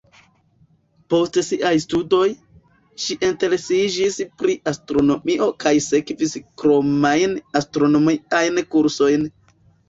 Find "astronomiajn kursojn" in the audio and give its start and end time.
7.61-9.31